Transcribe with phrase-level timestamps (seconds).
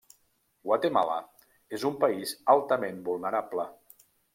[0.69, 1.19] Guatemala
[1.79, 3.73] és un país altament vulnerable.